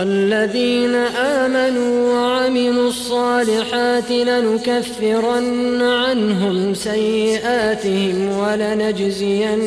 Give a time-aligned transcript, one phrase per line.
[0.00, 9.58] والذين آمنوا وعملوا الصالحات لنكفرن عنهم سيئاتهم ولنجزينهم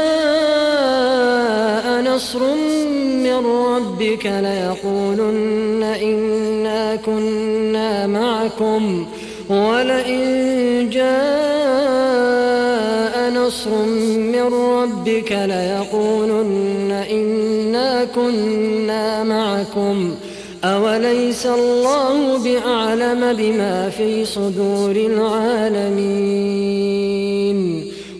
[2.15, 2.55] نصر
[3.23, 9.05] من ربك ليقولن إنا كنا معكم
[9.49, 11.11] ولئن جاء
[13.33, 13.85] نصر
[14.17, 20.15] من ربك ليقولن إنا كنا معكم
[20.63, 26.41] أوليس الله بأعلم بما في صدور العالمين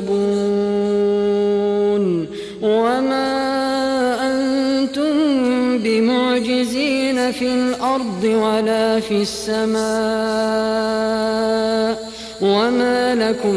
[0.00, 1.20] تقلبون
[2.62, 3.30] وما
[4.32, 9.80] أنتم بمعجزين في الأرض ولا في السماء
[12.42, 13.54] وما لكم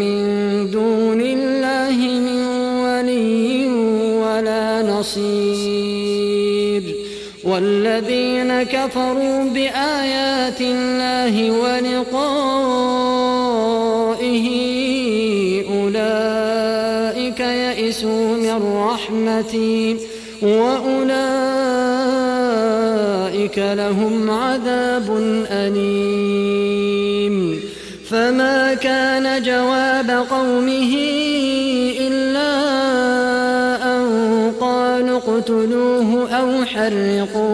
[0.00, 0.24] من
[0.70, 2.46] دون الله من
[2.84, 3.66] ولي
[4.22, 6.44] ولا نصير.
[7.44, 12.73] والذين كفروا بآيات الله ولقائه
[17.40, 19.96] أولئك يئسوا من رحمتي.
[20.42, 21.18] وأولئك
[23.58, 25.06] لهم عذاب
[25.50, 27.34] أليم.
[28.10, 30.94] فما كان جواب قومه
[32.00, 32.52] إلا
[33.96, 34.02] أن
[34.60, 37.53] قالوا اقتلوه أو حرقوه.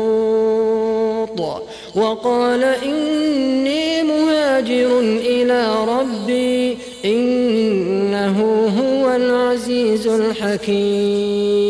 [1.95, 8.41] وقال إني مهاجر إلى ربي إنه
[8.79, 11.61] هو العزيز الحكيم.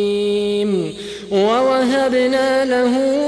[1.32, 3.22] ووهبنا له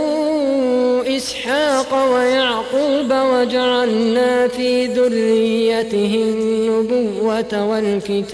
[1.17, 8.33] إسحاق ويعقوب وجعلنا في ذريته النبوة والكتاب.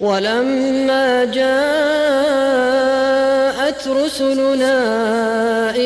[0.00, 1.50] ولما جاءت
[3.88, 4.78] رسلنا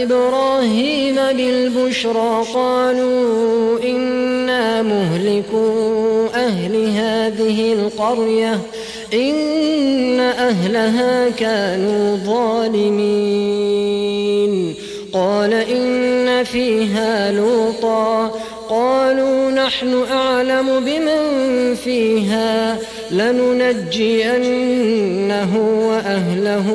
[0.03, 8.61] إبراهيم بالبشرى قالوا إنا مهلكو أهل هذه القرية
[9.15, 13.35] إن أهلها كانوا ظالمين.
[15.15, 18.33] قال إن فيها لوطا.
[18.69, 22.79] قالوا نحن أعلم بمن فيها.
[23.11, 23.49] لننجينه
[25.89, 26.67] وأهله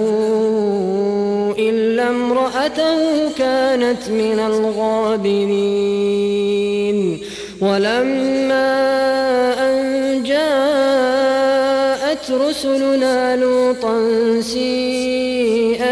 [1.60, 5.40] إلا امرأته كانت من الغابرين.
[7.62, 8.70] ولما
[9.60, 13.98] أن جاءت رسلنا لوطا
[14.42, 14.99] سيء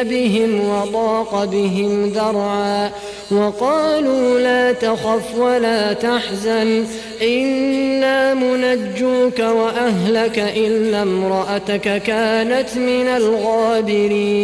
[0.03, 2.91] بهم وضاق بهم ذرعا
[3.31, 6.85] وقالوا لا تخف ولا تحزن
[7.21, 14.37] إنا منجوك وأهلك إلا امرأتك كانت من الغابرين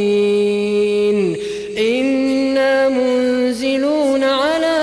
[1.78, 4.83] إنا منزلون على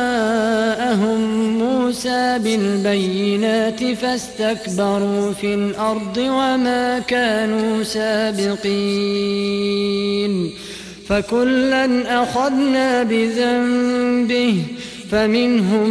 [0.21, 1.19] جاءهم
[1.57, 8.61] موسى بالبينات فاستكبروا في الأرض وما كانوا سابقين
[11.07, 14.63] فكلا أخذنا بذنبه
[15.11, 15.89] فمنهم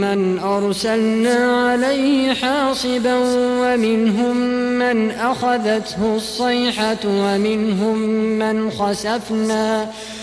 [0.00, 3.14] من أرسلنا عليه حاصبا
[3.60, 4.36] ومنهم
[4.78, 7.98] من أخذته الصيحة ومنهم
[8.38, 10.17] من خسفنا ومنهم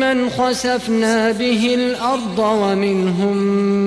[0.00, 3.36] من خسفنا به الأرض ومنهم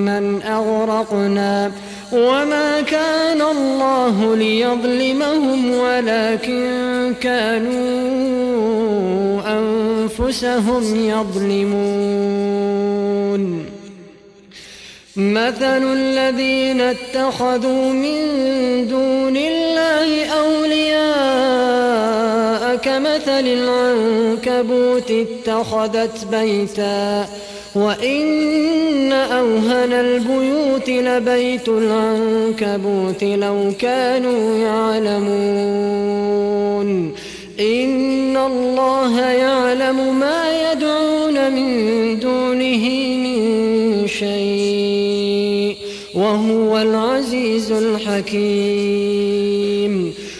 [0.04, 1.72] من أغرقنا
[2.12, 7.78] وما كان الله ليظلمهم ولكن كانوا
[9.58, 12.68] أنفسهم يظلمون.
[15.16, 18.18] مثل الذين اتخذوا من
[18.88, 21.67] دون الله أولياء
[22.84, 27.28] كمثل العنكبوت اتخذت بيتا
[27.74, 36.08] وإن أوهن البيوت لبيت العنكبوت لو كانوا يعلمون.
[37.60, 41.70] إن الله يعلم ما يدعون من
[42.20, 42.84] دونه
[43.24, 43.38] من
[44.06, 45.76] شيء
[46.14, 49.07] وهو العزيز الحكيم.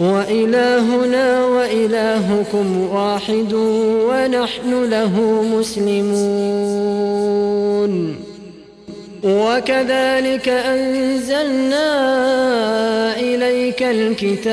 [0.00, 3.52] وإلهنا وإلهكم واحد
[4.08, 6.30] ونحن له مسلمون.
[9.24, 11.88] وكذلك أنزلنا
[13.20, 14.50] إليك الكتاب.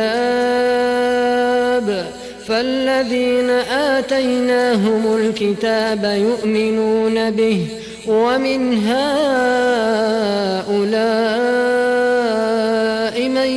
[2.47, 7.67] فالذين آتيناهم الكتاب يؤمنون به.
[8.07, 8.97] ومن هؤلاء
[13.29, 13.49] من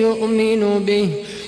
[0.00, 1.08] يؤمن به.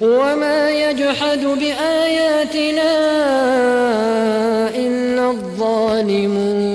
[0.00, 2.92] وما يجحد بآياتنا
[4.74, 6.68] إلا الظالمون.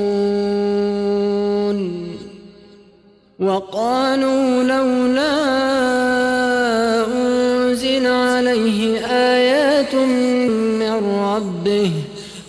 [3.40, 5.36] وقالوا لولا
[7.08, 11.92] أنزل عليه آيات من ربه.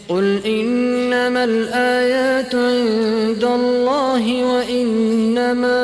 [0.09, 5.84] قل إنما الآيات عند الله وإنما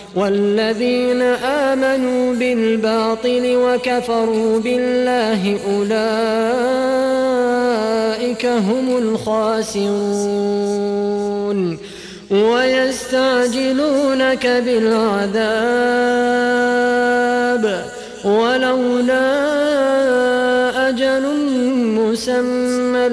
[0.15, 1.21] والذين
[1.71, 6.05] آمنوا بالباطل وكفروا بالله أولئك
[8.45, 10.41] هم الخاسرون
[12.31, 13.87] ويستعجلونك
[14.47, 15.81] بالعذاب
[18.25, 19.51] ولولا
[20.89, 21.23] أجل
[21.97, 23.07] مسمى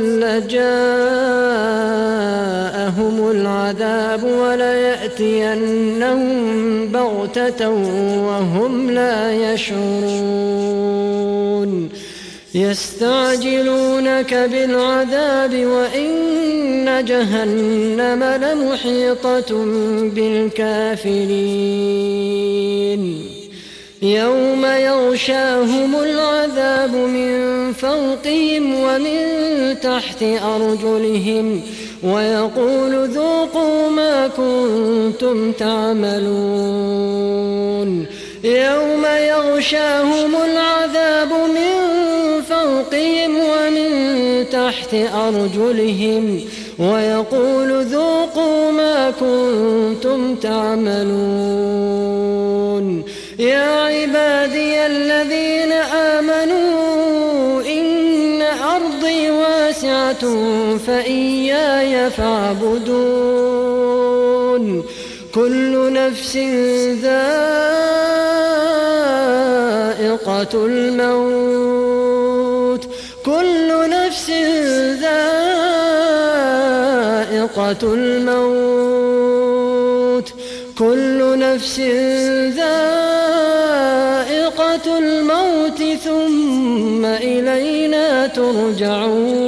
[3.30, 6.18] العذاب وليأتينهم
[6.87, 7.68] بغتة
[8.26, 11.08] وهم لا يشعرون.
[12.54, 19.64] يستعجلونك بالعذاب وإن جهنم لمحيطة
[20.14, 21.79] بالكافرين.
[24.02, 29.18] يوم يغشاهم العذاب من فوقهم ومن
[29.83, 31.62] تحت أرجلهم
[32.04, 36.28] ويقول ذوقوا ما كنتم تعملون.
[38.44, 41.74] يوم يغشاهم العذاب من
[42.48, 43.90] فوقهم ومن
[44.50, 46.40] تحت أرجلهم.
[46.78, 51.08] ويقول ذوقوا ما كنتم تعملون.
[53.38, 53.77] يا
[60.87, 63.38] فإياي فاعبدون.
[65.35, 66.37] كل نفس
[67.02, 67.28] ذائقة
[70.66, 71.68] الموت.
[73.24, 74.31] كل نفس
[75.00, 75.14] ذائقة
[77.83, 79.09] الموت.
[80.78, 81.81] كل نفس
[82.57, 82.88] ذائقة
[84.98, 85.83] الموت.
[86.04, 89.47] ثم إلينا ترجعون.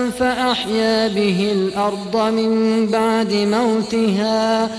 [0.21, 4.69] فأحيا به الأرض من بعد موتها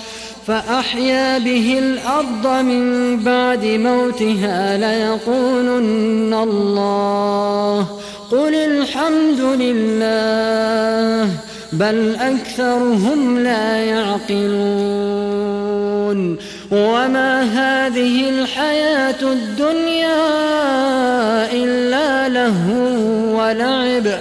[0.46, 7.86] فأحيا به الأرض من بعد موتها ليقولن الله
[8.30, 11.30] قل الحمد لله
[11.72, 15.22] بل أكثرهم لا يعقلون.
[16.72, 20.22] وما هذه الحياة الدنيا
[21.52, 22.56] إلا له
[23.34, 24.20] ولعب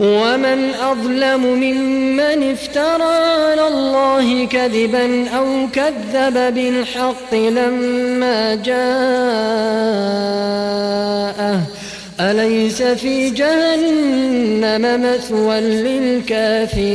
[0.00, 3.14] ومن أظلم ممن افترى
[3.48, 9.94] على الله كذبا أو كذب بالحق لما جاءه
[12.20, 16.94] أليس في جهنم مثوى للكافرين